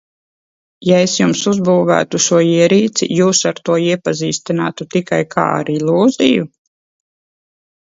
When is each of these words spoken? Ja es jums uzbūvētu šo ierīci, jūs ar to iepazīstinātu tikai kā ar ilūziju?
Ja 0.87 1.01
es 1.07 1.11
jums 1.17 1.43
uzbūvētu 1.51 2.21
šo 2.29 2.39
ierīci, 2.45 3.09
jūs 3.21 3.43
ar 3.51 3.61
to 3.69 3.77
iepazīstinātu 3.91 4.89
tikai 4.97 5.23
kā 5.37 5.47
ar 5.61 5.73
ilūziju? 5.77 6.51